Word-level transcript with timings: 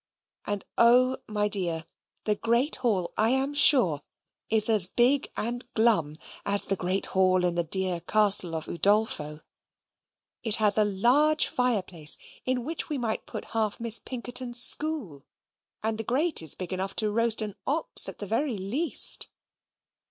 And 0.47 0.65
oh, 0.79 1.17
my 1.27 1.47
dear, 1.47 1.85
the 2.23 2.33
great 2.33 2.77
hall 2.77 3.13
I 3.17 3.29
am 3.29 3.53
sure 3.53 4.01
is 4.49 4.67
as 4.67 4.87
big 4.87 5.31
and 5.37 5.61
as 5.63 5.69
glum 5.75 6.17
as 6.43 6.63
the 6.65 6.75
great 6.75 7.05
hall 7.13 7.45
in 7.45 7.53
the 7.53 7.63
dear 7.63 7.99
castle 7.99 8.55
of 8.55 8.65
Udolpho. 8.67 9.41
It 10.41 10.55
has 10.55 10.79
a 10.79 10.83
large 10.85 11.45
fireplace, 11.45 12.17
in 12.45 12.63
which 12.63 12.89
we 12.89 12.97
might 12.97 13.27
put 13.27 13.45
half 13.53 13.79
Miss 13.79 13.99
Pinkerton's 13.99 14.59
school, 14.59 15.23
and 15.83 15.99
the 15.99 16.03
grate 16.03 16.41
is 16.41 16.55
big 16.55 16.73
enough 16.73 16.95
to 16.95 17.11
roast 17.11 17.43
an 17.43 17.53
ox 17.67 18.09
at 18.09 18.17
the 18.17 18.25
very 18.25 18.57
least. 18.57 19.29